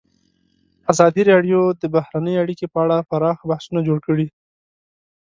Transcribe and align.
ازادي 0.91 1.21
راډیو 1.31 1.59
د 1.81 1.83
بهرنۍ 1.95 2.35
اړیکې 2.43 2.67
په 2.73 2.77
اړه 2.83 2.97
پراخ 3.09 3.37
بحثونه 3.49 3.79
جوړ 3.87 3.97
کړي. 4.07 4.27